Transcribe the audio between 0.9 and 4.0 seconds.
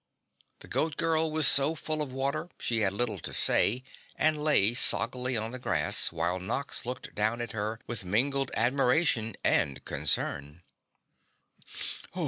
Girl was so full of water, she had little to say